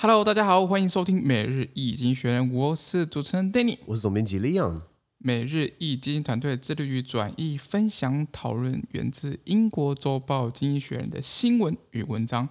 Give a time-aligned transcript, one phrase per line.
[0.00, 4.82] Hello，大家好，欢迎收听每日易经济学人，我是主持人 Danny，我是总编辑 Leon。
[5.18, 12.48] 每日易经济团队致力于转译、分享、讨论源自英国周报《经济学人》的新闻与文章。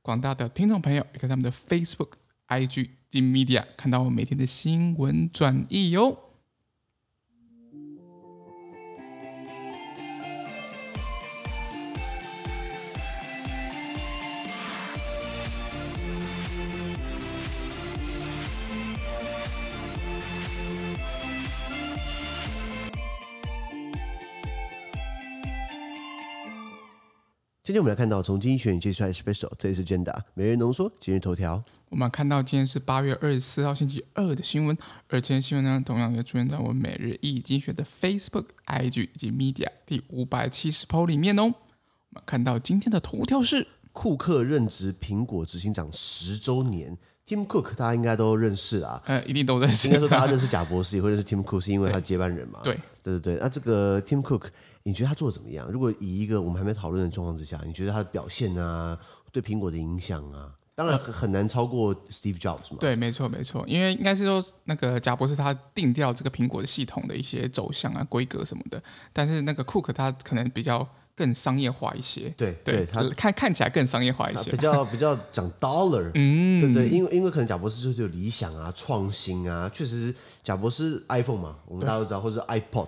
[0.00, 2.10] 广大的听众朋友也可以在我们的 Facebook、
[2.46, 6.16] IG d Media 看到我每天的新闻转译哟。
[6.16, 6.25] 今
[27.76, 31.62] 天我们来看到从经济学人接出来的 special，这里是 Agenda 每日浓缩今日头条。
[31.90, 34.74] 我们看到今天是八月二十四号星期二的新闻，
[35.08, 41.42] 而今天新闻呢，同样也出现在我们每日一经济学的 Facebook、IG 以及 Media 第五百七十 po 里面哦。
[41.42, 41.52] 我
[42.12, 46.96] 们看到今天的头条是库克任职苹果执行长十周年。
[47.28, 49.88] Tim Cook 大家应该都认识啊，呃，一定都认识。
[49.88, 52.60] 应该说大家认识贾博士，也会认识 Tim Cook，是因为他接班人嘛。
[52.64, 53.38] 对，对对对。
[53.40, 54.42] 那这个 Tim Cook，
[54.82, 55.70] 你觉得他做的怎么样？
[55.70, 58.98] 如果以一个我们还没讨论的状况之下，你觉得他的表现啊，
[59.30, 62.78] 对苹果的影响啊，当然很难超过 Steve Jobs 嘛。
[62.80, 70.86] 对，没错没错，因为应该是说那个贾博士他定调这个苹果的系统的一些走向啊、规格什么的，但是那个 Cook 他可能比较。
[71.18, 80.14] 更商业化一些，对对，他看看起来更商业化一些，比较比较讲 dollar，嗯，对对，因为因为可能贾博士就是有理想啊、创新啊，确实是
[80.46, 82.86] 贾博士 iPhone 嘛，我们大家都知道，或者是 iPod。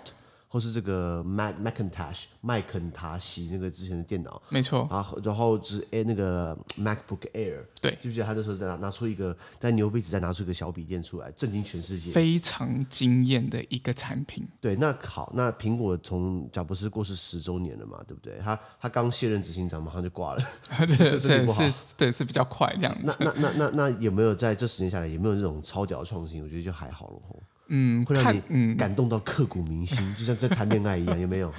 [0.48, 14.48] 或是这个 Mac Macintosh 麦肯塔西那个之前的电脑，没错啊，然后是诶那个 MacBook Air，对，记不记得他那时候在拿拿出一个在牛鼻子再拿出一个小笔电出来，震惊全世界，非常惊艳的一个产品。
[14.60, 18.38] 对，那好，那苹果从贾博士过世十周年了嘛，对不对？
[18.42, 20.42] 他他刚卸任执行长马上就挂了，
[20.86, 23.14] 对是是是，对是比较快这样子。
[23.18, 26.42] 那 那那那那有没有在这十年下来有没有这种超屌的创新？
[26.42, 27.20] 我觉得就还好了。
[27.68, 31.52] 嗯，会让你感动到刻骨铭心，嗯、 就像在谈恋爱一样，有没有？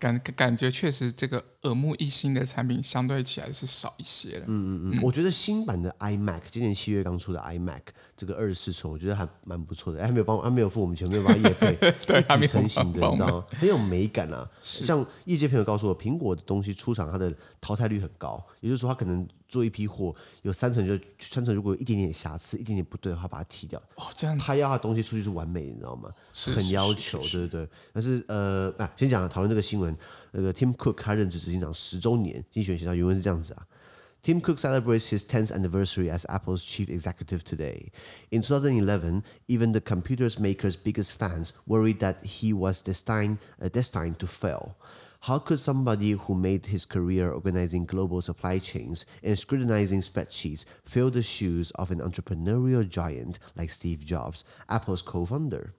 [0.00, 4.44] 感感觉确实这个耳目一新的产品相对起来是少一些了。
[4.46, 7.80] 嗯嗯嗯，我觉得新版的 iMac，今年七月刚出的 iMac，
[8.16, 10.00] 这个二十四寸，我觉得还蛮不错的。
[10.00, 11.74] 还没有帮，还没有付我们钱，没有帮业配，
[12.06, 13.44] 对，还没成型的，你知道吗？
[13.50, 14.48] 很有美感啊。
[14.62, 23.80] 像业界朋友告诉我，苹果的东西出厂它的淘汰率很高，也就是说，它可能做一批货，有三层就三层，如果有一点点瑕疵，一点点不对的话，把它踢掉。
[23.96, 26.12] 哦，这样，他要他东西出去是完美，你知道吗？
[26.32, 27.68] 是很要求，对对对。
[27.92, 29.96] 但是呃，啊，先讲讨论这个新闻。
[30.30, 33.66] 那个 Tim Cook 他任职执行长十周年，经济学人写到原文是这样子啊。
[34.22, 37.92] Tim Cook celebrates his 10th anniversary as Apple's chief executive today.
[38.30, 44.16] In 2011, even the computer maker's biggest fans worried that he was destined, uh, destined
[44.18, 44.74] to fail.
[45.28, 51.10] How could somebody who made his career organizing global supply chains and scrutinizing spreadsheets fill
[51.10, 55.74] the shoes of an entrepreneurial giant like Steve Jobs, Apple's co-founder?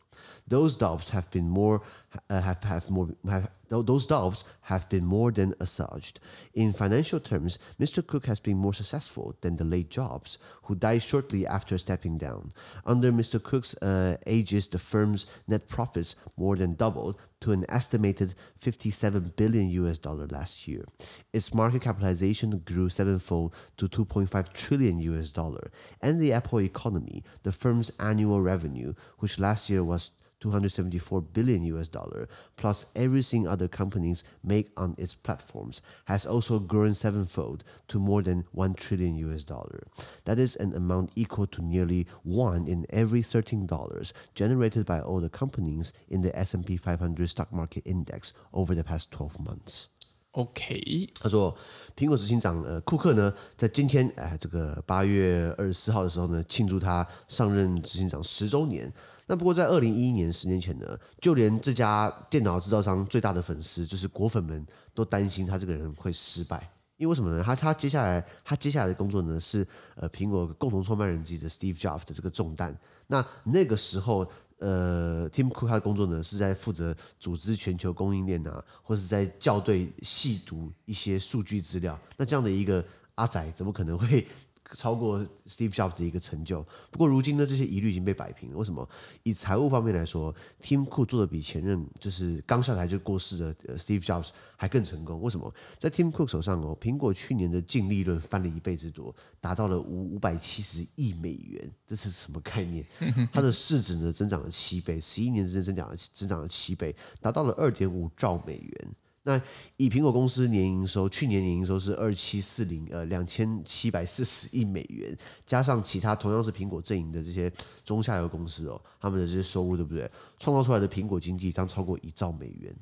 [0.47, 1.81] Those doubts have been more
[2.29, 6.19] uh, have have more have, those doubts have been more than assuaged.
[6.53, 8.05] In financial terms, Mr.
[8.05, 12.53] Cook has been more successful than the late Jobs, who died shortly after stepping down.
[12.85, 13.41] Under Mr.
[13.41, 19.69] Cook's uh, aegis, the firm's net profits more than doubled to an estimated 57 billion
[19.69, 20.85] US dollar last year.
[21.31, 27.51] Its market capitalization grew sevenfold to 2.5 trillion US dollar, and the Apple economy, the
[27.51, 34.23] firm's annual revenue, which last year was 274 billion US dollar, plus everything other companies
[34.43, 39.87] make on its platforms, has also grown sevenfold to more than 1 trillion US dollar.
[40.25, 45.19] That is an amount equal to nearly one in every 13 dollars generated by all
[45.19, 49.89] the companies in the S&P 500 stock market index over the past 12 months.
[50.33, 51.55] OK，他说，
[51.95, 58.91] 苹果执行长呃库克呢，在今天哎这个八月二十四号的时候呢，庆祝他上任执行长十周年。
[59.25, 66.71] 那不过在二零一一年，十年前呢，就连这家电脑制造商最大的粉丝，就是果粉们，都担心他这个人会失败。
[66.97, 67.41] 因为什么呢？
[67.43, 72.77] 他他接下来他接下来的工作呢，是呃苹果共同创办人级的 Steve Jobs 的这个重担。
[73.07, 81.99] 那那个时候，呃，Tim Cook 他的工作呢，是在负责组织全球供应链啊，或者是在校对细读一些数据资料。
[82.17, 82.83] 那这样的一个
[83.15, 84.27] 阿仔，怎么可能会？
[84.73, 88.57] 超过 Steve Jobs 的一个成就，不过如今呢，这些疑虑已经被摆平了。
[88.57, 88.87] 为什么？
[89.23, 95.21] 以财务方面来说，Tim Cook 做的比前任就是刚下台就过世的 Steve Jobs 还更成功。
[95.21, 95.51] 为什么？
[95.77, 101.71] 在 Tim Cook 手上哦，苹果去年的净利润翻了一倍之多，达到了五五百七十亿美元。
[101.87, 102.85] 这是什么概念？
[103.33, 108.95] 它的市值呢增长了七倍，十一年之间增长了增长了七倍，达到了二点五兆美元。
[109.29, 109.39] 那
[109.77, 115.15] 以苹果公司年营收，去年年营收是二七四零呃两千七百四十亿美元，
[115.45, 117.51] 加上其他同样是苹果阵营的这些
[117.85, 120.09] 中下游公司哦，他们的这些收入对不对？
[120.39, 122.75] 创造出来的苹果经济将超过一兆美元。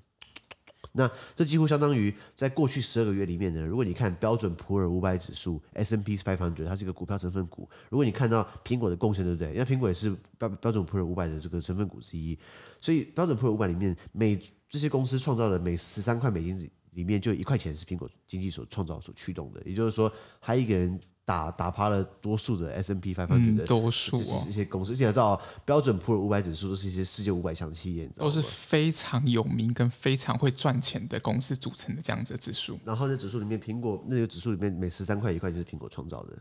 [0.97, 7.69] 那这几乎相当于在过去十二个月里面呢，如果你看标准普尔五百指数 S&P 500，它是一个股票成分股。
[7.89, 9.53] 如果你看到苹果的贡献，对不对？
[9.53, 12.38] 因为苹果也是标标准普尔五百的这个成分股之一，
[12.81, 14.35] 所以标准普尔五百里面每
[14.67, 16.57] 这些公司创造的每十三块美金
[16.94, 19.61] 里面，就一块钱是苹果经济所创造所驱动的。
[19.65, 20.99] 也就是说，还一个人。
[21.27, 32.79] 打打趴了多数的 S M P 500的多数哦，一些公司，而且知道标准普尔五百指数都是一些世界五百强企业，都是非常有名跟非常会赚钱的公司组成的这样子的指数。
[32.85, 36.33] 然后在指数里面，苹果那个指数里面每十三块一块就是苹果创造的，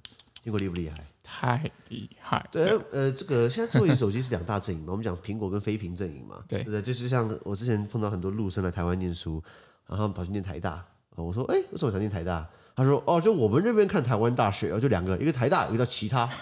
[0.45, 1.05] 苹果厉不厉害？
[1.21, 2.49] 太厉害！
[2.53, 6.81] 对，呃，这个现在智慧型手机是两大阵营嘛，我们讲苹果跟非苹阵营嘛，对，对？
[6.81, 9.43] 就是像我之前碰到很多陆生来台湾念书，
[9.89, 10.87] 然后跑去念台大，
[11.17, 12.49] 我说，哎，为什么想念台大？
[12.77, 16.29] 他说：“哦，就我们这边看台湾大学，然后就两个，一个台大，一个叫其他。”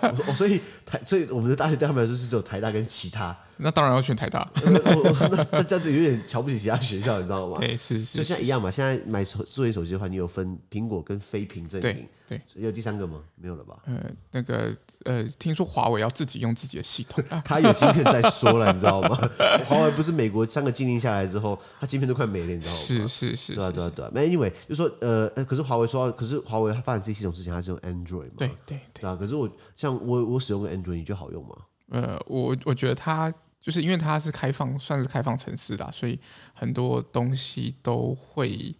[0.00, 7.56] 我说：“哦，所以台，所以我们的大学对他们来说是只有台大跟其他。”那当然要选台大， 那那这样子有点瞧不起其他学校，你知道吗？
[7.58, 8.70] 对，是，就现在一样嘛。
[8.70, 13.20] 现在买手智慧手机的话，你有分苹果跟非苹阵营，对，对，有第三个吗？
[13.36, 13.76] 没有了吧？
[13.86, 13.98] 呃，
[14.32, 19.16] 那个呃，听说华为要自己用自己的系统， 它有晶片在说了，你知道吗？
[19.66, 22.78] 华为不是美国三个禁令下来之后，它晶片都快没了，你知道吗？
[22.78, 24.10] 是是是，对啊对啊对啊。
[24.12, 28.32] 没，anyway，就说呃，可是华为说，可是华为它发展自己系统之前，它是用 Android 嘛？
[28.36, 29.16] 对对对啊。
[29.18, 31.56] 可是我像我我使用个 Android，你觉得好用吗？
[31.88, 33.32] 呃，我我觉得它。
[33.66, 36.16] 就是因为它是开放，算是开放城市的，所以
[36.54, 38.72] 很多东西都会，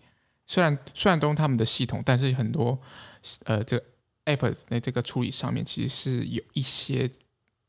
[0.47, 2.79] 虽然虽然都用他们的系统，但是很多
[3.47, 3.85] 呃这个
[4.27, 7.11] app 在这个处理上面其实是有一些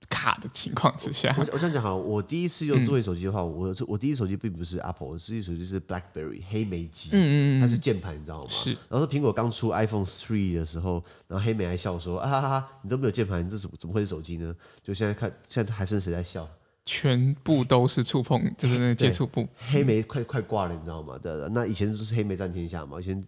[0.09, 1.35] 卡的情况之下。
[1.39, 8.47] 我我这样讲好了，我第一次用智慧手机的话，嗯、我我第一手机并不是 Apple，我第一手机是 BlackBerry 黑莓机，嗯嗯它是键盘，你知道吗？
[8.47, 8.77] 是。
[8.89, 14.55] 然后是苹果刚出 iPhone Three 的时候，然后黑莓还笑说啊哈哈，你都没有键盘，你这怎么怎么会是手机呢？
[14.83, 16.47] 就现在看，现在还剩谁在笑？
[16.87, 19.45] 全部都是触碰，就是那个接触部。
[19.69, 21.19] 黑莓快快挂了，你知道吗？
[21.21, 22.97] 对，那以前就是黑莓占天下嘛。
[22.99, 23.21] 以前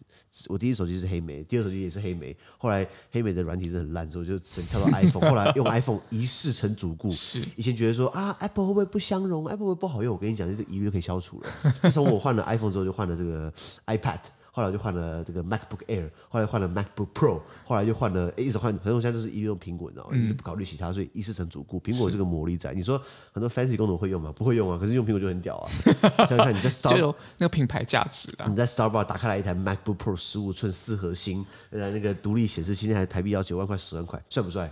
[0.47, 2.35] 我第一手机是黑莓，第二手机也是黑莓。
[2.57, 5.29] 后来黑莓的软体是很烂，所以我就只能跳到 iPhone。
[5.29, 7.11] 后来用 iPhone 一试成主顾。
[7.11, 7.43] 是。
[7.57, 10.15] 以前觉得说啊，Apple 会不会不相容？Apple 会不会不好用？
[10.15, 11.73] 我跟你讲，这个疑虑就可以消除了。
[11.81, 13.53] 自从我换了 iPhone 之后，就换了这个
[13.87, 14.19] iPad。
[14.51, 20.11] 后来就换了这个 MacBook Air，后来换了 MacBook Pro，后来就换了，一直换，反正我现在都是一用苹果，你知道吗？
[20.13, 21.79] 嗯、不考虑其他，所以一世成主顾。
[21.79, 23.01] 苹果这个魔力在，你说
[23.31, 24.31] 很多 fancy 功能会用吗？
[24.35, 24.77] 不会用啊。
[24.79, 25.69] 可是用苹果就很屌啊！
[26.27, 28.45] 想想看，你在 Star 就有那个品牌价值的。
[28.47, 34.71] 你在 Starbucks 打开来一台 MacBook Pro 十五寸四核心，呃，那个独立显示器，那台台币要九万块、十万块，帅不帅？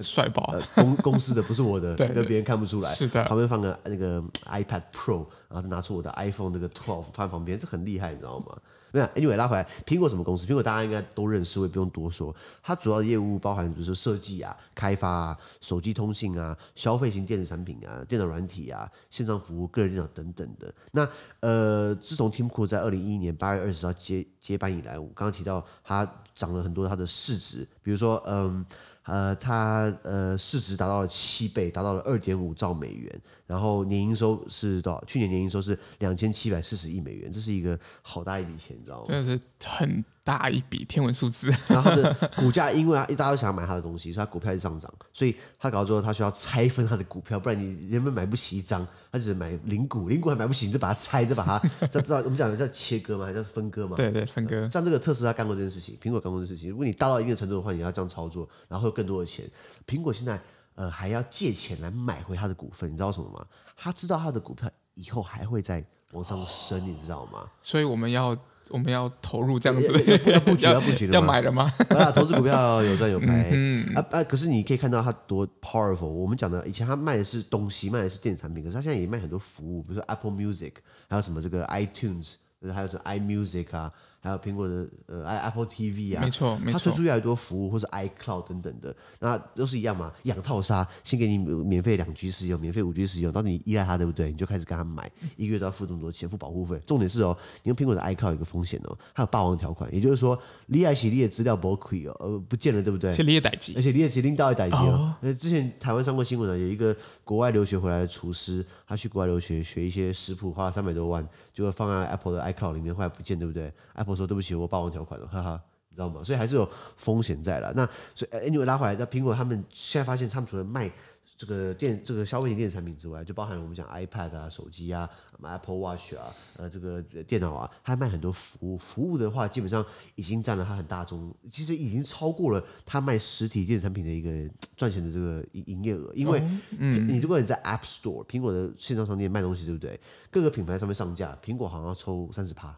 [0.00, 0.42] 帅爆！
[0.52, 2.92] 呃，公公司的不是我的， 对，让别人看不出来。
[2.92, 8.56] 是的，旁边放个那个 iPad Pro，然后拿出我的 iPhone 那个 Twelve 放旁边，这很厉害，你知道吗？
[8.92, 10.46] 那 Anyway 拉回来，苹果什么公司？
[10.46, 12.34] 苹果大家应该都认识，我也不用多说。
[12.62, 20.72] 它主要的业务包含，比如说设计啊、开发啊、手机通信啊、消费型电子产品啊、电脑软体啊、线上服务、个人电脑等等的。
[20.92, 21.06] 那
[21.40, 28.64] 呃，自从 Tim Cook 在二零一一年八月二十号接接班以来，我刚刚提到它涨了很多它的市值，比如说嗯。
[29.08, 35.04] 呃，它呃市值达到了七倍，达到了二点五兆美元，然后年营收是多少？
[35.06, 39.04] 去年年营收是两千七百四十亿美元，这是一个好大一笔钱，你知道吗？
[39.06, 41.50] 真的是很大一笔天文数字。
[41.68, 44.92] 然后它的股价，因为大家都想要买它的东西，所以它股票一直上涨。
[45.12, 53.96] 所以他搞到最后，他需要拆分他的股票，不然你人们买不起一张，他只能买零股， 零股还买不起，你就把它拆，就把它，这不知道我们讲的叫切割吗，还是分割吗？
[53.96, 54.68] 对对，分割。
[54.68, 56.70] 像这个特斯拉干过这件事情，苹果干过这件事情。
[56.70, 58.86] 如果你大到一定程度的话，你要这样操作，然后。
[58.96, 59.44] 更多的钱，
[59.86, 60.40] 苹果现在
[60.76, 63.44] 呃还要借钱来买回他的股份，你知道什么吗？
[63.76, 67.50] 他知道他的股票以后还会再往上升，哦、你知道吗？
[67.60, 68.36] 所以我们要
[68.68, 69.92] 我们要投入这样子
[70.26, 71.72] 要，要布局要布局要买了吗？
[71.90, 74.24] 啊，投资股票有赚有赔、 嗯、啊啊！
[74.24, 76.06] 可是你可以看到他多 powerful。
[76.06, 80.72] 我们讲的以前他卖的是东西，卖的是电子产品，可是他现在也卖很多服务，比如说 Apple Music，
[81.08, 82.34] 还有什么这个 iTunes，
[82.72, 83.92] 还有什么 iMusic 啊。
[84.26, 90.12] 还有苹果的呃，Apple TV 啊，没错，没错，它推出越来越多服务，或是 iCloud 等等的，那都是一样嘛。
[90.24, 94.32] 养套杀，先给你免费两 G 使用，免费五 G 使用，到你依赖它，对不对？
[94.32, 96.76] 你就开始跟他买，一个月都要付这么多钱，付保护费。
[96.84, 103.10] 重点是哦，你用苹果的 iCloud 有一个风险哦，它有霸王条款，也就是说，你爱洗你的资料不可以哦，呃，不见了，对不对？
[103.10, 105.14] 而且你也待机，而且你也指定到一待机哦。
[105.20, 111.24] 呃，之前台湾上过新闻的，有一个国外留学回来的厨师，他去国外留学学一些食谱，花了三百多万，
[111.56, 115.58] 就会放在 Apple 的 iCloud 里面，后来不见，对不对？Apple 说对不起，我霸王条款了，哈哈，
[115.88, 116.22] 你知道吗？
[116.22, 117.72] 所以还是有风险在了。
[117.74, 120.90] 那所以，anyway 拉回来，那苹果他们现在发现，他们除了卖
[121.36, 125.08] 这个电这个消费型电子产品之外，就包含我们讲 iPad 啊、手机啊、
[125.42, 128.78] Apple Watch 啊、呃这个电脑啊，它还卖很多服务。
[128.78, 134.30] 服务的话，基本上已经占了它很大宗，其实已经超过了它卖实体电子产品的一个
[134.76, 136.10] 赚钱的这个营营业额。
[136.14, 136.42] 因为
[136.78, 140.00] 你如果你在 App Store 苹果的线上商店卖东西，对不对？
[140.30, 142.74] 各个品牌上面上架，苹果好像要抽三十趴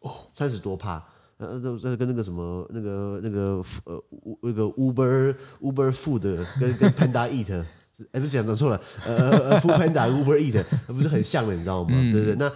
[0.00, 1.06] 哦，三十多趴。
[1.36, 4.02] 呃，这这跟那个什么那个那个呃
[4.42, 7.64] 那个 Uber Uber Food 跟跟 Panda Eat。
[8.12, 11.90] 哎，不是讲讲错了，呃呃，Food Panda、 Uber Eat，不是很像的，你知道吗？
[11.92, 12.34] 嗯、对对。
[12.36, 12.50] 那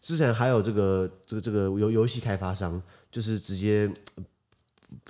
[0.00, 3.90] 之前还有这个这个这个游游戏开发商，就是直接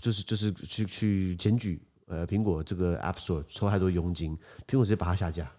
[0.00, 5.50] 就是就是去去检举呃苹果这个 App Store 抽太多佣金，苹果直接把它下架。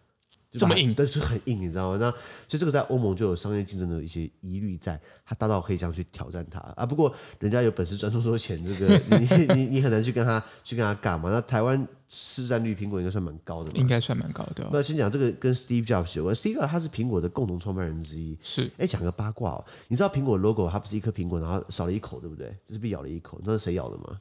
[0.58, 1.98] 这么硬，但是很硬，你知道吗？
[2.00, 2.12] 那
[2.48, 6.86] 所以这个在欧盟就有商业竞争的一些疑虑在，他大到可以这样去挑战它啊。
[6.86, 11.30] 不过人家有本事赚这么多钱，这个 你你你很难去跟他去跟他干嘛？
[11.30, 13.78] 那台湾市占率苹果应该算蛮高的嘛？
[13.78, 14.68] 应该算蛮高的。
[14.72, 18.38] 那先讲这个跟 Steve Jobs 有关，Steve Jobs 他是苹果的共同创办人之一。
[18.42, 22.48] 是，哎，讲个八卦哦，你知道苹果 logo 它不是一颗苹果，然后少了一口，对不对？
[22.66, 24.20] 就是被咬了一口，你知道是谁咬的吗？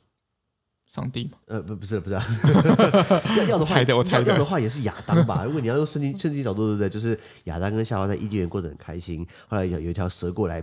[0.86, 1.38] 上帝嘛？
[1.46, 2.24] 呃，不，不是，不是、啊。
[3.36, 5.42] 要要的话，的我猜的要，要的话也是亚当吧？
[5.46, 6.88] 如果你要用圣经圣经角度，对不对？
[6.88, 10.62] 就是亚当跟夏娃在伊甸园过得很开心，后来有有一条蛇过来，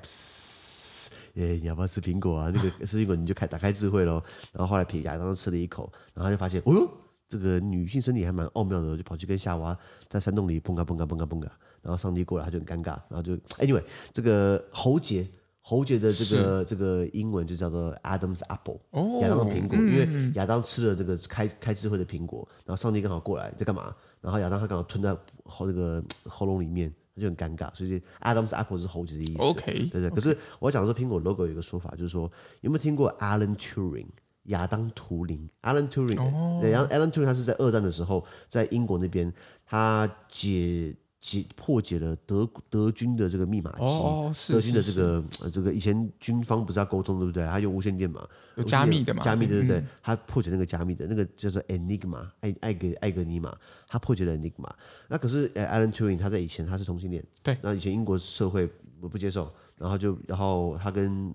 [1.34, 2.52] 耶，你要不要吃苹果啊？
[2.54, 4.24] 那个吃苹果你就开打开智慧喽。
[4.52, 6.90] 然后后来亚当吃了一口，然后就发现，哦呦，
[7.28, 9.78] 这个女性身体还蛮奥妙的，就跑去跟夏娃
[10.08, 11.52] 在山洞里蹦嘎蹦嘎蹦嘎蹦嘎。
[11.82, 15.28] 然后上帝过来，他就很尴尬，然后就 anyway，这个喉结。
[15.66, 18.80] 喉结的这个这个英文就叫做 Adam's Apple，
[19.22, 23.96] 亚当的苹果，因为亚当吃了这个开开智慧的苹果，然后上帝刚好过来在干嘛？
[24.20, 29.38] 然后亚当他刚好吞在喉这个喉咙里面，他就很尴尬，所以 Adam's Apple 是喉结的意思。
[29.42, 30.10] OK，对对。
[30.10, 32.30] 可是我要讲的是苹果 logo 有一个说法，就是说
[32.60, 34.08] 有没有听过 Alan Turing
[34.48, 39.34] 亚当图灵？Alan Turing，对，然后 Alan Turing 他是在二战的时候在英国那边
[39.66, 40.94] 他解。
[41.24, 47.46] 解破解了德德军的这个密码机，哦、德军的这个呃这个以前军方不是要沟通对不对？
[47.46, 48.28] 他用无线电嘛，
[48.58, 49.82] 有加密的嘛，加密对不对？
[50.02, 54.70] 他破解那个加密的那个叫做 Enigma，艾艾格艾格尼玛，他破解了 Enigma。
[55.08, 61.34] 那可是呃，Alan Turing 他在以前他是同性恋，对，那以前英国社会不不接受，然后就然后他跟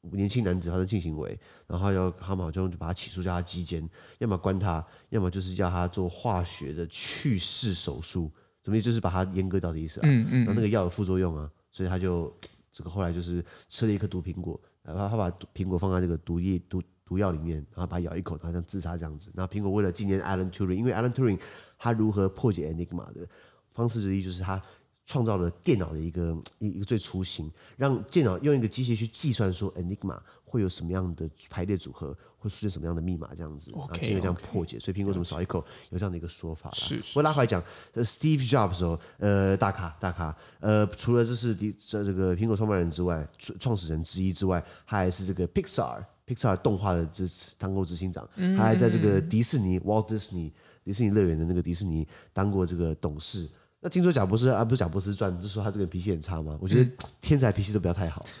[0.00, 8.28] 年轻男子发生性行为，然后要他们好像就把他起诉叫他鸡奸，要么关他，要么就是叫他做化学的去势手术。
[8.68, 8.84] 什么意思？
[8.84, 10.02] 就是把它阉割掉的意思啊。
[10.04, 10.44] 嗯嗯。
[10.44, 12.30] 然后那个药有副作用啊，所以他就
[12.70, 19.32] 这个后来就是吃了一颗毒苹果，然后他把苹果放在这个毒液毒毒药里面，然后把它咬一口，然后像自杀这样子。
[19.34, 21.40] 然后苹果为了纪念 Alan Turing，因为 Alan Turing
[21.78, 23.26] 他如何破解 Enigma 的
[23.72, 24.62] 方式之一就是他。
[25.08, 34.78] 创造了电脑的一个一一个最雏形，让电脑用一个机器去计算说 Enigma 会有什么样的排列组合，会出现什么样的密码这样子，然后进而这样破解。
[34.78, 36.70] 所以苹果怎么少一口有这样的一个说法。
[36.74, 37.02] 是。
[37.14, 37.62] 我拉回来讲
[37.94, 43.26] ，Steve Jobs 哦，呃，大咖大咖，呃，除了这是第这这个苹果创办人之外，
[43.58, 50.52] 创始人之一之外，他还是这个 Pixar Pixar 动画的执当过执行长，他还在这个迪士尼 Walt Disney
[50.84, 53.48] 迪士尼乐园的那个迪士尼当过这个董事。
[53.80, 56.56] 那听说贾博士啊，不是贾博士传，就说他这个脾气很差吗？
[56.60, 58.26] 我觉得天才脾气都不要太好。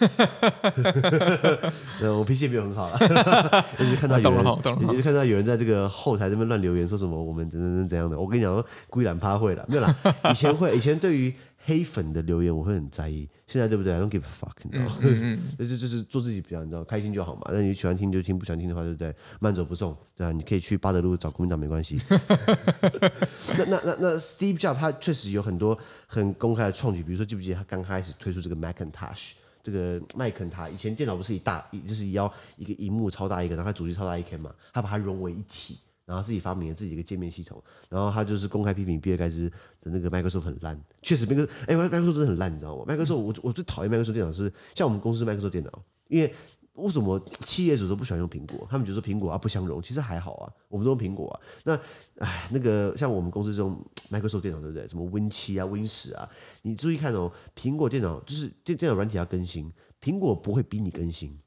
[2.02, 2.98] 嗯，我脾气也没有很好了。
[3.78, 4.44] 一直看到有人，
[4.92, 8.18] 一直看到有人在这个后台这边乱留言，说什么我们怎怎怎怎样的。
[8.18, 9.94] 我跟你讲说，归懒趴会了，没有啦。
[10.30, 11.32] 以前会，以前对于。
[11.68, 14.96] 黑粉的留言我会很在意，现在对不对？I don't give a fuck，你知道吗？
[15.02, 17.42] 嗯嗯、 就是就是做自己比较，你知道，开心就好嘛。
[17.52, 19.14] 那你喜欢听就听，不喜欢听的话，对不对？
[19.38, 22.00] 慢走不送，对啊，你可以去巴德路找国民党没关系。
[23.58, 29.32] 那 那那那 Steve Jobs 他确实有很多很公开的创举，比如说记不记得他刚开始推出这个 Macintosh
[29.62, 30.70] 这个麦肯塔？
[30.70, 35.76] 以前电脑不是一大，就是要一个荧幕超大一个，然后它主机超大一 K 嘛，他把它融为一体。
[36.08, 39.46] 然后自己发明了自己一个界面系统，然后他就是公开批评比尔盖茨
[39.82, 46.34] 的那个 Microsoft 很烂，确实，那个哎，Microsoft 真的很烂，你知道吗？Microsoft 我我最讨厌 Microsoft 电脑是像我们公司 Microsoft 电脑，因为
[46.76, 48.66] 为什么企业主都不喜欢用苹果？
[48.70, 51.40] 他们觉得说苹果啊不相容，其实还好啊，我们都用苹果啊。
[51.64, 51.78] 那
[52.24, 54.88] 哎，那个像我们公司这种 Microsoft 电脑，对不对？
[54.88, 56.26] 什么 Win 七啊、Win 十啊，
[56.62, 61.38] 你注意看哦，苹果电脑就是电电脑软体要更新，苹果不会逼你更新。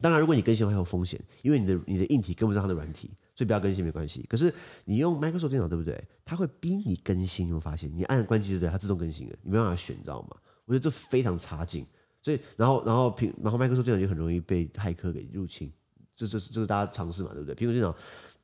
[0.00, 3.10] 当然，如果你更新的话有风险，因为你的你的硬体跟不上它的软体。
[3.40, 4.52] 所以不要更新没关系，可是
[4.84, 5.98] 你用 Microsoft 电脑对不对？
[6.26, 7.90] 它会逼你更新，你会发现？
[7.96, 8.70] 你按关机对不对？
[8.70, 10.36] 它自动更新了，你没办法选，你知道吗？
[10.66, 11.86] 我觉得这非常差劲。
[12.20, 15.72] 所以，然后，然后苹，然后 Microsoft 电脑就很容易被骇客给入侵。
[16.14, 17.54] 这，这是这是大家尝试嘛，对不对？
[17.54, 17.96] 苹果电脑，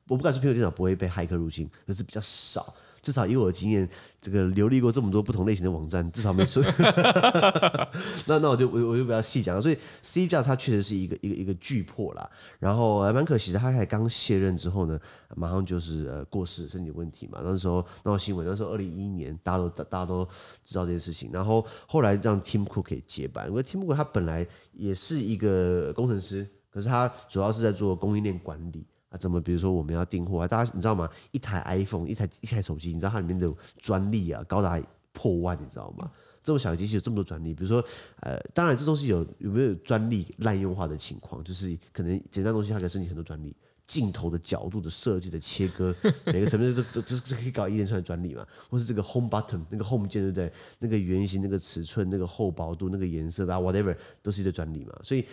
[0.08, 2.74] 我不敢说苹果电脑不会被骇客入侵，可是比较少。
[3.06, 3.88] 至少以我的经验，
[4.20, 6.60] 这个流历过这么多不同类型的网站，至少没出。
[8.26, 9.62] 那那我就我我就不要细讲了。
[9.62, 12.28] 所以 C 加它确实是一个一个一个巨破啦。
[12.58, 14.98] 然后还蛮可惜的，他才刚卸任之后呢，
[15.36, 17.38] 马上就是呃过世，身体问题嘛。
[17.44, 20.28] 那时候闹新闻，那时候二零一一年，大家都大家都
[20.64, 21.30] 知道这件事情。
[21.32, 28.84] 然后后来让 Tim Cook 可以接班，因为 Tim Cook 他本来也是一个工程师，可是他主要是在做供应链管理。
[29.16, 29.40] 怎么？
[29.40, 31.08] 比如说我们要订货啊，大家你知道吗？
[31.30, 34.80] 一台 iPhone，一台一台手机，你知道它里面的专利啊，高达
[35.12, 36.10] 破万，你知道吗？
[36.42, 37.52] 这种小机器有这么多专利。
[37.52, 37.84] 比如说，
[38.20, 41.42] 呃，当然这东西有有没有专利滥用化的情况？
[41.42, 43.56] 就是可能简单东西它可以申请很多专利，
[43.86, 45.94] 镜头的角度的设计的切割，
[46.26, 48.46] 每个层面都都这这可以搞一连串的专利嘛？
[48.70, 50.52] 或是这个 Home Button 那个 Home 键对不对？
[50.78, 54.92] 那个圆形、那个尺寸、那个厚薄度、那个颜色啊，whatever 都是一个专利嘛？
[55.02, 55.24] 所以。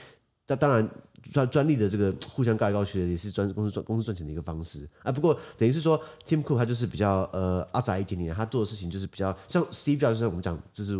[0.53, 0.87] 那当然，
[1.31, 5.11] 专专利的这个 互相告来告去的，也是专公司赚公司赚钱的一个方式啊。
[5.11, 10.93] 不过等于是说，Tim Cook 他就是比较呃阿宅一点点，他做的事情就是比较像 Steve Jobs，就是我们讲就是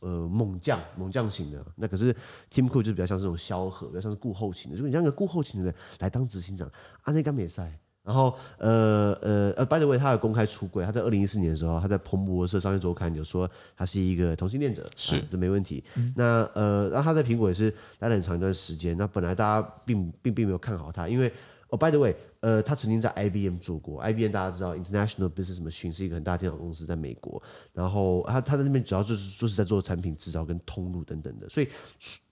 [0.00, 1.62] 呃猛将猛将型的。
[1.76, 2.14] 那可是
[2.50, 4.76] Tim Cook 就比较像这种萧何，比较像是顾后勤的。
[4.76, 6.66] 如果你让个顾后勤的人来当执行长，
[7.02, 7.78] 啊，那干没赛。
[8.06, 10.84] 然后，呃呃呃，by the way，他有公开出柜。
[10.84, 15.82] 他在二零一四年的时候，他在彭博社商业周刊有说他是一个同性恋者，是这没问题。
[15.96, 18.96] 嗯、那呃，那他在苹果也是待了很长一段时间。
[18.96, 21.28] 那本来大家并并并没有看好他，因为
[21.70, 24.00] 哦，by the way，呃，他曾经在 IBM 做过。
[24.00, 27.42] IBM 大家知道，International Business Machine 是一个很大的电脑公司，在美国。
[27.72, 31.66] 然后他他在那边主要就是就是在做产品制造跟通路等等的，所以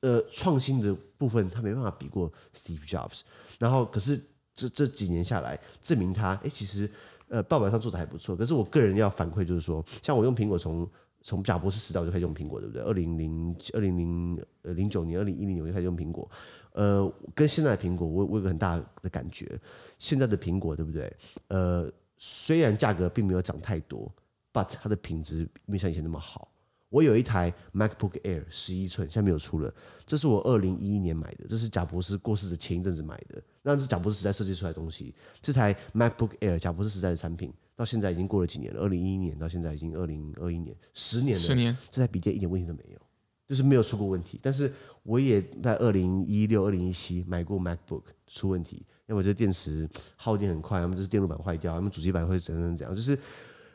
[0.02, 3.22] 呃，创新的部分他没办法比过 Steve Jobs。
[3.58, 4.20] 然后可是。
[4.54, 6.88] 这这几年下来，证明他哎，其实
[7.28, 8.36] 呃，报表上做的还不错。
[8.36, 10.88] 可是我个人要反馈，就是说，像我用苹果从
[11.22, 12.82] 从贾博士时代我就开始用苹果，对不对？
[12.82, 16.30] 二零零二零零呃零九年、二零一零年我就开始用苹果。
[16.72, 19.58] 呃，跟现在的苹果，我我有个很大的感觉，
[19.98, 21.16] 现在的苹果，对不对？
[21.48, 24.12] 呃，虽然价格并没有涨太多
[24.52, 26.48] ，but 它的品质没像以前那么好。
[26.94, 29.74] 我有一台 MacBook Air 十一寸，现在没有出了。
[30.06, 33.42] 这是我二零一一年买的，这是贾博士过世的前一阵子买的。
[33.62, 35.12] 那是贾博士时代设计出来的东西。
[35.42, 38.80] 这台 MacBook Air 贾博士时代的产品，到现在已经过了几年了？
[38.80, 41.42] 二零一一年到现在已经二零二一年，十年了。
[41.42, 43.00] 十年，这台笔电一点问题都没有，
[43.48, 44.38] 就是没有出过问题。
[44.40, 44.72] 但是
[45.02, 48.76] 我也在二零一六、二零一七买过 MacBook 出问题，
[49.08, 53.18] 因为我这电池耗电很快，要么就是电路板坏掉，要么主机板会怎样怎样，就是。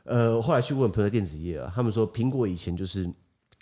[0.10, 3.08] 呃，后来去问朋友电子业啊，他们说苹果以前就是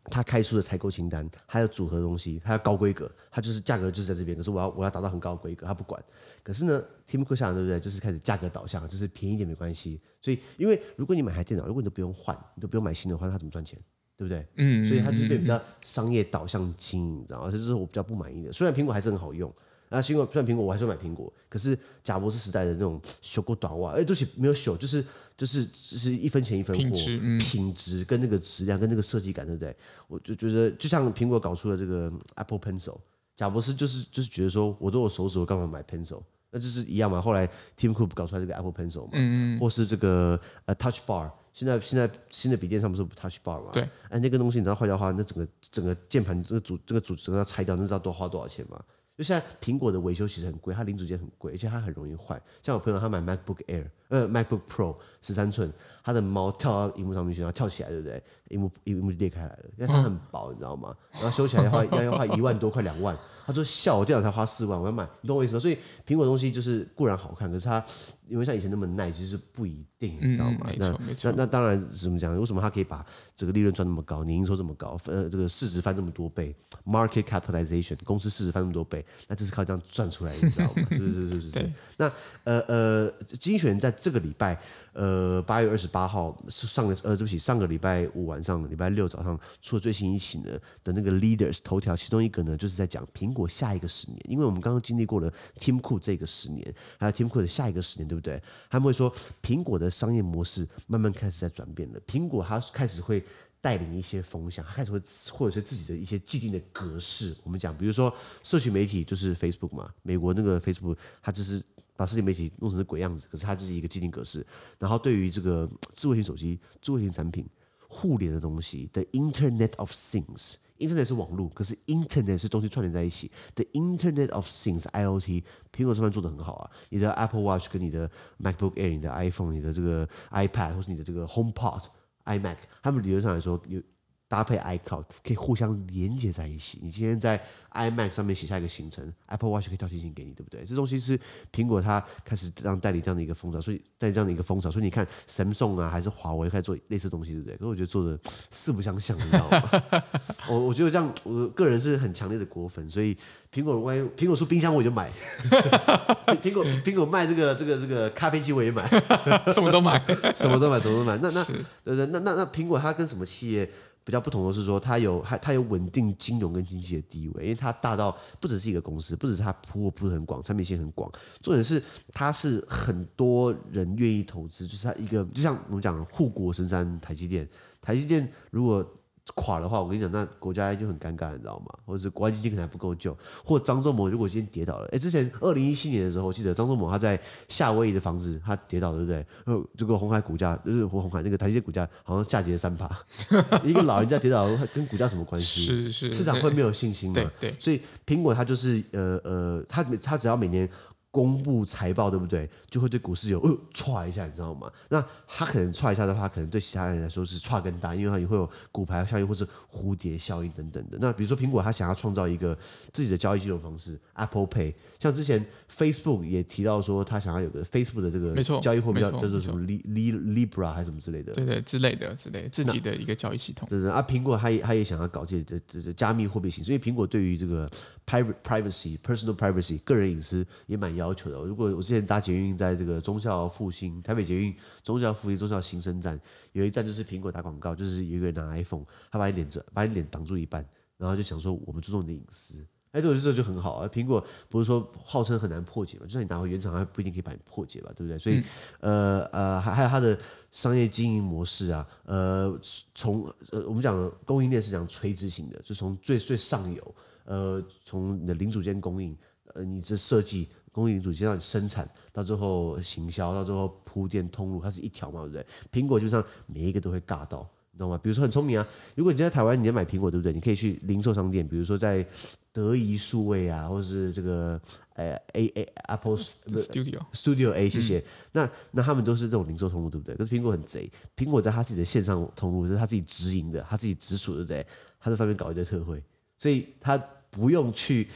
[0.06, 6.02] 他开出的采购清单，还有组合的东西，它要高规格，它就是价格就是在这边，可是我要我要达到很高的规格，他不管。
[6.42, 7.78] 可是呢，Tim Cook 下来对不对？
[7.82, 10.00] 就是开始价格导向，就是便宜一点没关系。
[10.22, 13.78] 所以，因为如果你买台电脑，如果你都不用换，你都不用买新的话，他怎么赚钱？
[14.16, 14.48] 对不对？
[14.56, 17.52] 嗯，所以它就是变比较商业导向经营，你知道吗？
[17.52, 18.54] 这是我比较不满意的。
[18.54, 19.54] 虽然苹果还是很好用。
[19.90, 21.32] 啊，苹果虽然苹果，我还是买苹果。
[21.48, 25.04] 可是贾博士时代的那种修过短袜，哎，对不起，没有修，就是
[25.38, 29.76] 就是就是一分钱一分货，品质，嗯、品质跟那个质量跟那个设计感，对不对？
[30.08, 32.98] 我就觉得，就像苹果搞出了这个 Apple Pencil，
[33.36, 36.24] 贾博士就是就是觉得说，我都有手指，我干嘛买 Pencil？
[36.50, 37.22] 那就是一样嘛。
[37.22, 37.46] 后来
[37.78, 43.70] Tim Cook 搞出来这个 Apple Pencil 嘛，嗯嗯，或是这个呃 Touch Bar，现在现在新的笔电上不是 Touch Bar 嘛？
[43.72, 48.82] 对，哎，那个东西你知道坏掉的话，那整个整个键盘这个组这个组整个要拆掉，那知道多花多少钱吗？
[49.18, 52.40] 就现在苹果的维修其实很贵，它零组件很贵，而且它很容易坏。
[52.62, 55.72] 像我朋友他买 MacBook Air，呃，MacBook Pro 十三寸，
[56.04, 58.22] 它的猫跳到荧幕上面去，然后跳起来，对不对？
[58.50, 60.96] 荧幕荧幕就裂开来了，因为它很薄，你知道吗？
[61.14, 63.18] 然后修起来的话要要花一万多，快两万。
[63.46, 65.60] 他说笑，我电脑才花四万，我要买，你懂我意思吗？
[65.60, 67.82] 所以苹果东西就是固然好看，可是它
[68.28, 70.68] 因为像以前那么耐，其实不一定，你知道吗？
[70.70, 72.38] 嗯、那那那当然怎么讲？
[72.38, 73.06] 为什么它可以把
[73.38, 76.54] 这个利润赚那么高，年营收这么高，呃，这个市值翻这么多倍
[76.86, 80.74] ，market capitalization 公司市值翻那么多倍，那这是靠这样赚出来的，你知道吗？
[80.92, 81.30] 是不是？
[81.30, 81.50] 是不是？
[81.50, 81.72] 是。
[81.96, 82.12] 那
[82.44, 84.60] 呃呃，精选在这个礼拜。
[84.94, 98.42] 呃，八月二十八号是上个呃，对不起，上个礼拜五晚上，礼拜六早上出了最新一期的的那个 Leaders 头条，其中一个呢就是在讲苹果下一个十年，因为我们刚刚经历过了 Tim Cook 这个十年，还有 Tim Cook 的下一个十年，对不对？
[98.72, 103.24] 他们会说苹果的商业模式慢慢开始在转变了，苹果它开始会
[103.62, 105.00] 带领一些风向，它开始会
[105.32, 107.36] 或者是自己的一些既定的格式。
[107.44, 111.64] 我们讲，比如说社群媒体就是 Facebook 嘛，美国那个 Facebook 它就是。
[111.98, 114.46] 把社交媒体弄成是鬼样子，可是它就是一个既定格式。
[114.80, 117.46] 然后对于这个智慧型手机、智慧型产品、
[117.90, 125.44] 互联的东西的 Internet of Things，Internet 是网络，可是 Internet 是东西串联在一起的 Internet of Things，IoT，
[125.76, 126.72] 苹果这边做得很好啊。
[126.90, 131.84] 你的 Apple Watch 跟你的 MacBook Air、你的 iPhone、你的这个 iPad 或是你的这个 HomePod、
[132.26, 133.82] iMac，他们理论上来说有
[134.28, 136.80] 搭配 iCloud 可以互相连接在一起。
[136.82, 140.66] 你今天在 iMac 上面写下一个行程，Apple Watch 可以跳提醒给你，对不对？
[140.66, 141.18] 这东西是
[141.54, 147.56] 苹果它开始让代理这样的一个风潮，所以代理这样的一个风潮，所以你看 Samsung 啊，还是华为开始做类似东西，对不对？
[147.56, 150.04] 可是我觉得做的四不相像，你知道吗？
[150.50, 153.16] 我我觉得这样，我个人是很强烈的果粉，所以
[153.54, 155.12] 苹果万一苹果出冰箱我就买，
[156.42, 158.86] 苹果苹果卖这个这个这个咖啡机我也买，
[159.54, 161.18] 什么都买，什么都买，什么都买。
[161.22, 163.70] 那那是对对，那那那苹果它跟什么企业？
[164.08, 177.46] 比较不同的是说，它有它它有稳定金融跟经济的地位，因为它大到不只是一个公司，不只是它铺货铺的很广，产品线很广，重点是它是很多人愿意投资，就是它一个就像我们讲护国神山台积电，
[177.82, 178.90] 台积电如果。
[179.36, 181.66] 垮的话，我跟你讲，那国家就很尴尬，你知道吗？
[181.86, 189.26] 或者是国安基金可能还不够救，或者张忠谋如果今天跌倒了，哎、欸，之前二零一七年的时候，我记得张忠谋他在夏威夷的房子他跌倒了，对不对？
[189.46, 192.90] 呃，这个红海股价就是红海那个台积电股价好像下跌三趴，
[193.64, 195.66] 一个老人家跌倒，跟股价什么关系？
[195.66, 197.16] 是是，市场会没有信心吗？
[197.40, 200.68] 对对，所以苹果它就是呃呃，它它只要每年。
[201.10, 202.48] 公布财报对不对？
[202.70, 204.72] 就会对股市有呃唰一下，你知道吗？
[204.90, 210.98] 那他可能踹一下的话，可能对其他人来说是踹更大，因为它也会有股牌效应或是蝴蝶效应等等的。
[211.00, 212.56] 那比如说苹果，它想要创造一个
[212.94, 214.74] 自己的交易金融方式，Apple Pay。
[215.00, 215.44] 像之前
[215.76, 223.68] Facebook 也提到说，他想要有个 Facebook 的这个交易货币叫叫做什么 Libra 还是什么之类的，对对之类的之类的自己的一个交易系统。
[223.70, 227.70] 对对啊，苹果它也它也想要搞这这这加密货币形式，因为苹果对于这个
[228.08, 231.42] privacy personal privacy 个人隐私也蛮要求的。
[231.46, 236.20] 如果我之前搭捷运在这个中校复兴台北捷运中校复兴中校新生站，
[236.52, 242.66] 有一站就是苹果打广告，就是有一个人拿 iPhone，他把你脸遮把你脸挡住一半，然后就想说我们注重你的隐私。
[242.92, 243.88] 哎，这个这就很好啊！
[243.88, 246.06] 苹果不是说号称很难破解嘛？
[246.06, 247.92] 就算你拿回原厂，它不一定可以把你破解吧？
[247.96, 248.18] 对不对？
[248.18, 248.38] 所以，
[248.80, 250.18] 嗯、呃呃，还还有它的
[250.52, 252.60] 商业经营模式啊，呃，
[252.96, 259.16] 从呃我们讲供应链是讲垂直型的，就从最最上游，呃，从你的零组件供应，
[259.54, 265.22] 呃，你这设计供应零组件到你生产，到最后行销，到最后铺垫通路，它是一条嘛？
[265.22, 265.46] 对不对？
[265.72, 267.50] 苹果就像每一个都会尬到。
[267.72, 268.00] 你懂吗？
[268.02, 270.32] 比如说很聪明啊，如果你在台湾，你要买苹果，对不对？
[270.32, 272.06] 你可以去零售商店，比如说在
[272.52, 274.62] 德仪数位啊，或者是这个
[274.94, 277.98] 呃 A A Apple Studio Studio A，谢谢。
[277.98, 280.16] 嗯、那那他们都是这种零售通路，对不对？
[280.16, 284.64] 可是苹果很贼，苹果在他自己的线上通路，就是他自己直营的，他自己直属，对不对？
[285.00, 286.04] 他在上面搞一堆特惠，
[286.38, 286.96] 所以他
[287.32, 288.08] 不用去。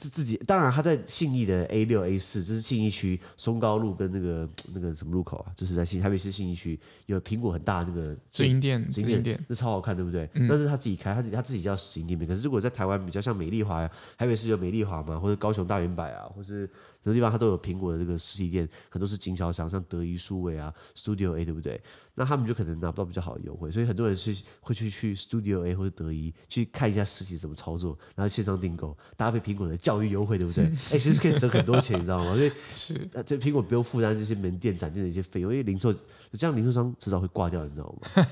[0.00, 5.52] 自自己当然，他在信义的 A 六 A 四，这是信义区松高路跟那个那个什么路口啊？
[5.54, 10.26] 就是在信台北市信义区有苹果很大的那个直营店，直营店那超好看，对不对？
[10.32, 12.26] 嗯、但是他自己开，他他自己叫直营店面。
[12.26, 13.86] 可是如果在台湾比较像美丽华，
[14.16, 16.68] 台北市有美丽华嘛，或者高雄大圆柏啊，或是。
[17.02, 21.80] 很多地方它都有苹果的这个实体店，很多是经销商，像德仪数位啊、Studio A，对不对？
[22.14, 30.64] 那他们就可能拿不到比较好的优惠，所以很多人是会去去 Studio A 或者德仪去看一下实体怎么操作，然后线上订购，搭配苹果的教育优惠，对不对？
[30.90, 32.34] 哎、欸，其实可以省很多钱，你知道吗？
[32.34, 35.92] 所以 是，就苹果不用负担这些门店展店的一些费用，因为零售
[36.38, 38.26] 这样零售商迟早会挂掉，你知道吗？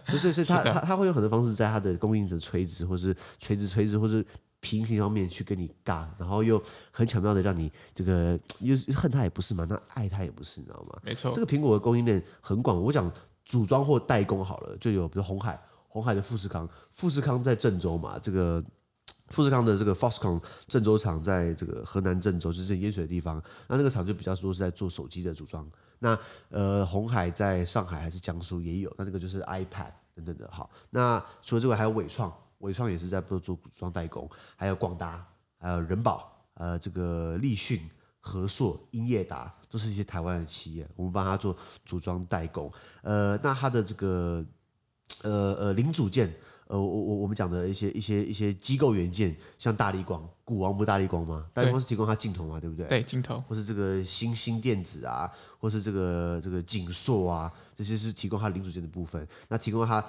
[0.08, 4.24] 就是是他他他会有很多方式在他的供应者垂直，或是垂直垂直，或是。
[4.64, 10.98] 平行方面去跟你尬，然后又很巧妙的让你这个又恨他也不是嘛，那爱他也不是，你知道吗？
[11.02, 12.82] 没错，这个苹果的供应链很广。
[12.82, 13.12] 我讲
[13.44, 18.64] 组装或代工好了，就有比如红海，红海的富士康，富士康在郑州嘛，这个
[19.28, 23.36] 富士康的这个 Foxconn 郑州厂在这个河南郑州，就是淹水的地方。
[23.68, 25.70] 那那个厂就比较说是在做手机的组装。
[25.98, 30.48] 那呃，红海在上海还是江苏也有，那那个就是 iPad 等等的。
[30.50, 32.34] 好，那除了这个还有纬创。
[32.64, 35.22] 纬创也是在做组装代工，还有广达，
[35.58, 37.78] 还有人保，呃，这个立讯、
[38.20, 42.72] 和硕、英业达，都是一些台湾的企业，我们帮他做组装代工。
[43.02, 44.42] 呃，那他的这个
[45.22, 46.32] 呃呃零组件，
[46.68, 51.46] 呃，我我我们讲的一些一些一些机构元件，像大力光，股王不是大力光吗？
[51.52, 52.86] 大力光是提供他镜头嘛，对不对？
[52.88, 59.28] 对，镜头，或是这个新兴电子啊，或是这个这个景硕啊，这些是提供他零组件的部分。
[59.48, 60.02] 那提供他。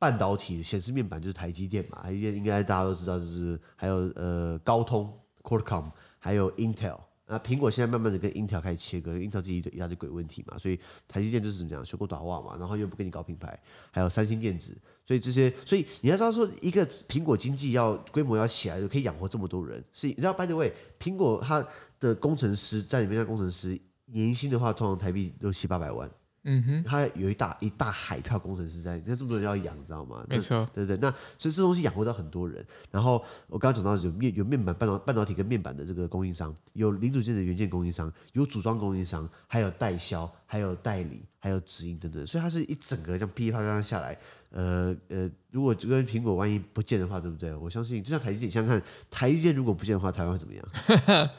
[0.00, 6.98] 半导体显示面板就是台积电嘛，台积电应该大家都知道，就是还有呃高通 Qualcomm 还有 Intel。
[7.26, 13.56] 那苹果现在慢慢的跟 Intel 开始切割，Intel 自己一大堆鬼问题嘛，所以台积电就是怎么样，修过短袜嘛，然后又不跟你搞品牌，
[13.92, 21.64] 还有三星电子，所以这些，所以你要知道说，一个苹果经济要规模要起来，就可以养活这么多人，是，你知道 By the way，苹果它
[22.00, 26.10] 的工程师在里面的工程师年薪的话，通常台币六七八百万。
[26.44, 30.24] 嗯哼，他有一大一大海票工程师在，那这么多人要养，你知道吗？
[30.28, 30.96] 没错，对不对。
[30.98, 32.64] 那所以这东西养活到很多人。
[32.90, 42.26] 然后我刚刚讲到有面有面板半导半导体跟面板的这个供应商，有零组件的元件供应商，有组装供应商，还有代销，还有代理，还有直营等等。
[42.26, 44.16] 所以它是一整个这样噼里啪啦下来。
[44.50, 47.54] 呃呃，如果这个苹果万一不见的话，对不对？
[47.54, 51.30] 我相信就像台积电，你想想看台积电如果不见的话，台湾会怎么样？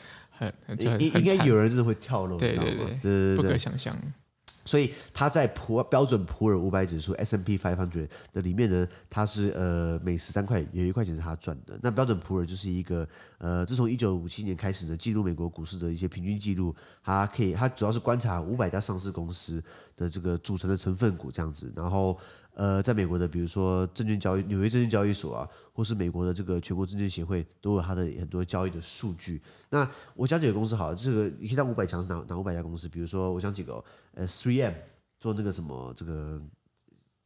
[0.79, 3.95] 应应该有人真的会跳楼，对对对，对对对，不可想象。
[4.71, 11.77] 所以它在普标准普尔五百指数 S&P five hundred 的里面呢，它是呃每十三块有一块钱是它赚的。
[11.83, 13.05] 那标准普尔就是一个
[13.37, 19.61] 呃，自从一九五七年开始呢，记录美国股市的一些平均记录，它可以它主要是观察五百家上市公司
[19.97, 22.17] 的这个组成的成分股这样子，然后。
[22.53, 29.41] 呃，在美国的，比如说证券交易，纽约证券交易所啊，或是美国的这个全国证券协会，都有它的很多交易的数据。
[29.69, 32.89] 那我讲几个公司好了，这个你可以到五百强是哪哪五百家公司？
[32.89, 33.83] 比如说，我讲几个，
[34.13, 34.73] 呃，3M
[35.17, 36.41] 做那个什么，这个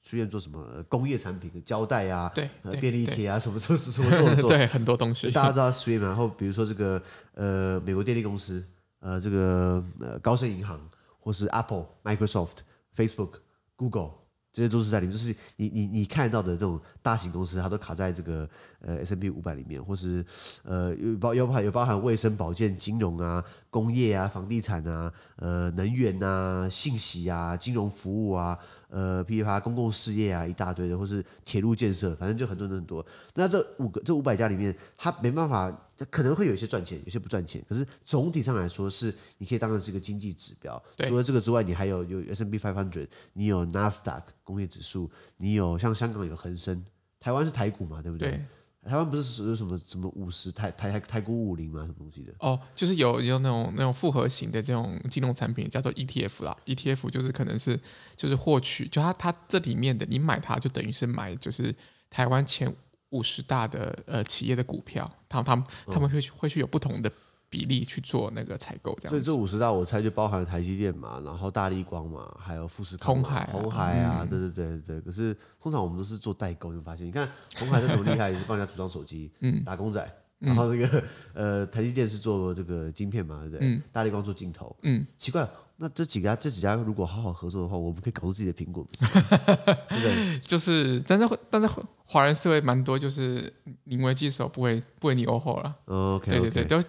[0.08, 5.32] 3M 做什么工业产品的胶带啊，对，呃，便利贴啊，什么什么什么都做， 对，很多东西。
[5.32, 7.02] 大家知道 3M，然后比如说这个
[7.34, 8.64] 呃，美国电力公司，
[9.00, 10.80] 呃，这个呃，高盛银行，
[11.20, 12.58] 或是 Apple、Microsoft、
[12.96, 13.40] Facebook、
[13.76, 14.12] Google。
[14.56, 20.26] 这些都是在里面，就是你你你看到的这种大型公司，它都卡在这个呃 S&P 五百里面，或是
[20.64, 28.58] 呃有包有包有包含卫生保健、金融啊、工业啊、房地产啊、呃能源啊、信息啊、金融服务啊。
[28.88, 33.06] 呃，噼里啪啦公共事业啊，一大堆的，或是铁路建设，反正就很多很多。
[33.34, 35.70] 那这五个这五百家里面，它没办法，
[36.10, 37.64] 可能会有一些赚钱，有些不赚钱。
[37.68, 40.82] 可是总体上来说，是你可以当成是一个经济指标。
[41.06, 46.84] 除了这个之外，你还有有 sb five hundred 你有 NASDAQ 工业指数，你有像香港有恒生，
[47.20, 48.32] 台湾是台股嘛，对不对？
[48.32, 48.46] 对
[48.88, 51.82] 台湾不是属于什么什么五十台台台台股五零嘛？
[51.82, 52.32] 什么东西的？
[52.38, 56.56] 哦，就是有有那种那种复合型的这种金融产品，叫做 ETF 啦。
[56.68, 57.80] ETF 就是可能是
[58.16, 61.74] 就是获取，就它它这里面的你买它就等于是买就是
[62.12, 62.72] 台湾前
[63.16, 67.12] 五十大的呃企业的股票，他们他们他们会会去有不同的。
[67.48, 69.10] 比例去做那个采购，这样。
[69.10, 75.00] 所以这五十大我猜就包含了台积电嘛，然后大力光嘛，还有富士康、红海、红海啊，对对对对。
[75.00, 77.08] 可是通常我们都是做代购，就发现？
[77.08, 80.06] 你看红海这么厉害，也是帮人家组装手机、嗯，打工仔。
[80.40, 83.60] 然后那个呃，台积电是做这个晶片嘛，对不对？
[83.70, 83.82] 嗯。
[83.94, 84.76] 大力光做镜头。
[84.82, 85.06] 嗯。
[85.18, 90.40] 奇怪，那这几家这几家如果好好合作的话，我们可以搞出自己的苹果， 对不对？
[90.40, 91.68] 就是，但是但是
[92.06, 93.54] 华人思维蛮多，就是
[93.86, 95.76] 宁为鸡首，不为不为你欧后了。
[95.86, 96.88] OK，对对对，都。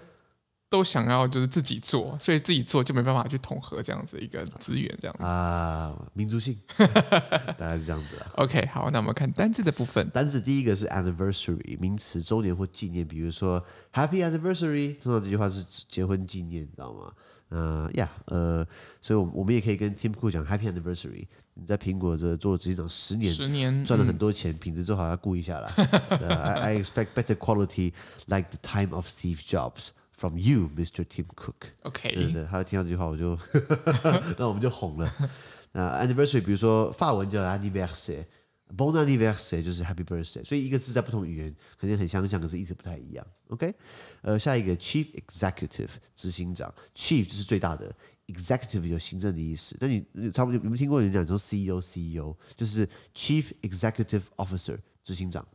[0.68, 8.26] 都想要就是自己做，所以自己做就没办法去统合这样子一个资源，这样子啊，民族性， 大概是这样子啊。
[8.34, 10.10] OK，好，那我们看单字的部分。
[10.10, 17.12] 单字第一个是 anniversary，名词，周年或纪念，比如说 Happy Anniversary，通常这句话是结婚纪念，你知道吗？
[17.48, 18.66] 呃呀，呃，
[19.00, 21.26] 所以，我我们也可以跟 Tim Cook 讲 Happy Anniversary。
[21.54, 25.72] 你在苹果这做执行长十年，十年赚了很多钱，嗯、品质最好要顾一下啦。
[25.76, 27.92] uh, I, I expect better quality,
[28.26, 29.88] like the time of Steve Jobs.
[30.18, 31.04] From you, Mr.
[31.04, 31.72] Tim Cook.
[31.82, 33.38] OK，对对，他听到这句话，我就，
[34.38, 35.12] 那我们就红了。
[35.72, 37.42] 那 anniversary，比如说法文叫
[38.74, 43.26] anniversaire，bon anniversaire 就是 Happy Birthday，所以一个字在不同语言肯定很相像，可是意思不太一样。
[43.48, 43.74] OK，
[44.22, 47.94] 呃，下一个 Chief Executive 执行长，Chief 就是最大的
[48.26, 49.76] ，Executive 有行政的意思。
[49.80, 55.46] 那你差不多有没有听过人讲说 CEO，CEO 就是 Chief Executive Officer 执行长，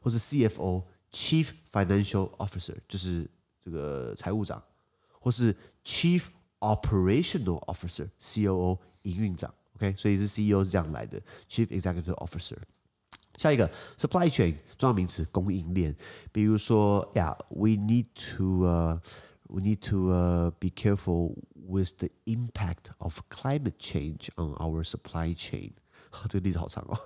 [0.00, 3.28] 或是 CFO Chief Financial Officer 就是。
[3.66, 4.62] 这个财务长，
[5.10, 5.52] 或是
[5.84, 6.22] Chief
[6.60, 12.57] Operational Officer（COO） 营运长 ，OK，所以是 CEO 是这样来的，Chief Executive Officer。
[13.37, 15.95] 下一个 Supply Chain 重要名词，供应链。
[16.31, 25.33] 比如说，Yeah，we need to，uh，we need to，uh, be careful with the impact of climate change on our supply
[25.33, 25.71] chain。
[26.28, 26.98] 这个例子好长哦，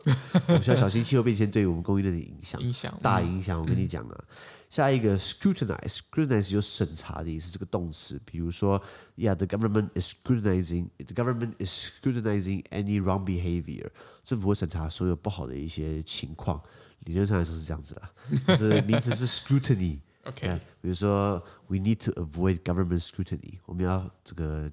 [0.47, 3.61] 我们需要小心气候变迁对于我们供应链的影响，影响大影响。
[3.61, 4.27] 我跟你讲啊，嗯、
[4.69, 8.21] 下一个 scrutinize，scrutinize 有审查的意思，这个动词。
[8.25, 8.83] 比如说
[9.17, 13.91] ，Yeah，the government is scrutinizing，the government is scrutinizing any wrong behavior。
[14.23, 16.63] 政府会审查所有不好的一些情况。
[17.07, 18.03] 理论上来说是这样子的，
[18.49, 20.01] 就是名词是 scrutiny。
[20.25, 24.71] OK，比如说，we need to avoid government scrutiny，我们要这个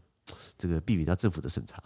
[0.57, 1.81] 这个避免到政府的审查。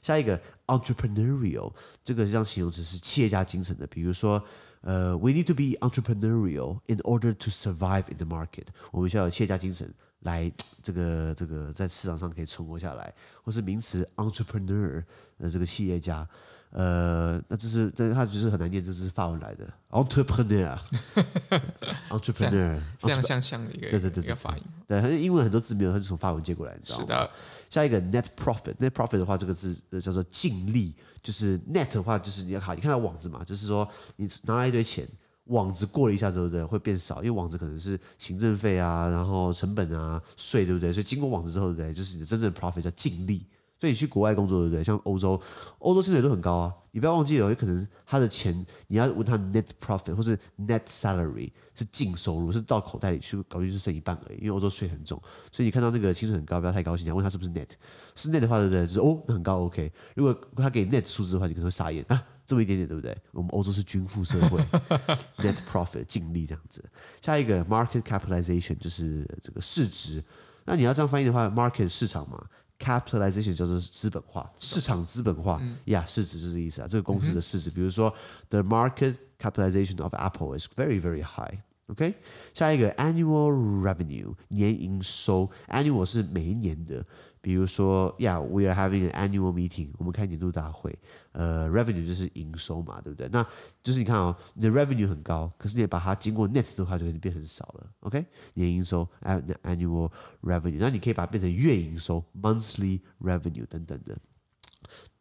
[0.00, 1.72] 下一个 entrepreneurial，
[2.04, 4.42] 这个像形容词是企业家精神的，比如说，
[4.80, 8.66] 呃，we need to be entrepreneurial in order to survive in the market。
[8.90, 10.50] 我们需要有企业家精神来
[10.82, 15.04] 这个这个在市场上可以存活下来，或是名词 entrepreneur
[15.38, 16.26] 呃这个企业家，
[16.70, 27.04] 呃，那这是这它就是很难念，这是法文来的 entrepreneur，entrepreneur 非常相像的一个对对对一个发音，对，对，英文很多字没有，它是从法文借过来，你知道吗？
[27.04, 27.30] 是的。
[27.68, 35.06] 下一个 net profit，net profit 的话，这个字叫做净利，就是 net 的话，就是你要看，你看到网子嘛，就是说你拿来一堆钱。
[35.44, 36.64] 网子过了一下之后，对？
[36.64, 40.92] 会变少，因为网子可能是行政费啊，然后成本啊，税，对不对？
[40.92, 41.92] 所以经过网子之后，对？
[41.92, 43.44] 就是你的真正的 profit 叫净利。
[43.80, 44.84] 所以你去国外工作，对不对？
[44.84, 45.40] 像欧洲，
[45.78, 46.74] 欧洲薪水都很高啊。
[46.92, 48.54] 你不要忘记了，有可能他的钱，
[48.88, 54.38] 你要问他 net profit 或是 net salary 是净收入，是到口袋里去，搞就是剩一半而已。
[54.38, 55.18] 因为欧洲税很重，
[55.50, 57.06] 所以你看到那个薪水很高，不要太高兴。
[57.06, 57.68] 你要问他是不是 net，
[58.14, 58.86] 是 net 的话，对不对？
[58.86, 59.90] 就是哦，很高，OK。
[60.14, 62.22] 如果他给 net 数字的话，你可能会傻眼啊。
[62.44, 63.16] 这么一点点，对不对？
[63.30, 64.60] 我们欧洲是均富社会，
[65.38, 66.84] net profit 净利这样子。
[67.22, 70.20] 下一个 market capitalization 就是这个市值。
[70.64, 72.44] 那你要这样翻译的话，market 市场嘛
[72.80, 76.88] ，capitalization 叫做资本化，市场资本化呀，市值就是这意思啊。
[76.88, 78.12] 这个公司的市值，嗯、比如说
[78.48, 81.58] the market capitalization of Apple is very very high。
[81.86, 82.14] OK，
[82.54, 87.04] 下一个 annual revenue 年营收，annual 是每一年的。
[87.42, 90.98] 比如说，Yeah，we are having an annual meeting，我们开年度大会。
[91.32, 93.28] 呃，revenue 就是营收嘛，对不对？
[93.32, 93.46] 那
[93.82, 97.86] 就是你看哦，你的 revenue 很高，可是你把它经过 net 的话，就会变很少了。
[98.00, 100.10] OK，年营收 annual
[100.42, 104.18] revenue，那你可以把它变成月营收 monthly revenue 等等的。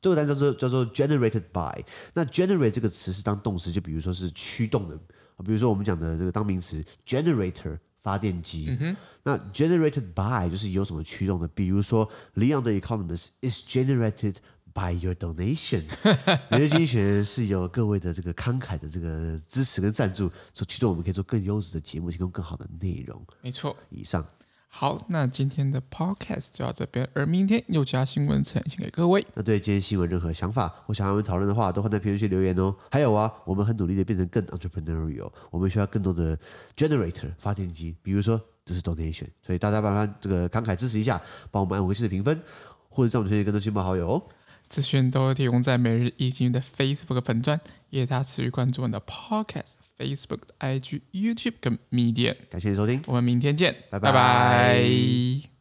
[0.02, 4.98] 这个单词叫做叫做 generated by，那 generate 这个词是当动词，就比如说是驱动的，
[5.46, 7.80] 比如说我们讲的这个当名词 generator。
[8.02, 14.36] 发电机，嗯、那 generated by 就是有什么驱动的，比如说 Leon the Economist is generated
[14.74, 15.84] by your donation，
[16.50, 23.26] 每日经济学人是由各位的这个慷慨的这个支持跟赞助所驱动，我们可以做更优质的节目，提供更好的内容。
[23.42, 24.26] 没错，以上。
[24.72, 29.26] 好，那今天的 podcast 就到这边，而明天又加新闻呈现给各位。
[29.34, 32.74] 那对今天新闻任何想法或想要我们讨论的话，都欢迎在评论区留言哦。
[32.92, 36.38] 还有啊，我们很努力的变成更 entrepreneurial，我们需要更多的
[36.78, 41.20] generator 发电机，比如说这是 donation，所以大家麻烦这个慷慨支持一下，
[41.52, 42.40] 帮我们按五个星的评分，
[42.90, 44.24] 或者在我们推荐更多亲朋好友哦。
[44.68, 52.36] 资讯都提供在每日一经的 Facebook 粉专，也大家持续关注我们的 Podcast、Facebook、IG、YouTube 跟 Medium。
[52.50, 54.12] 感谢你收听，我们明天见，拜拜。
[54.12, 55.59] 拜拜。